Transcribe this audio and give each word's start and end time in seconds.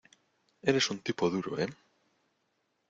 Eres 0.63 0.89
un 0.89 0.97
tipo 1.05 1.29
duro,¿ 1.29 1.51
eh? 1.63 1.69